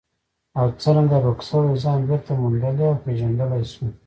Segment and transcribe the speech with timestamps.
[0.59, 3.85] او څرنګه ورک شوی ځان بېرته موندلی او پېژندلی شو.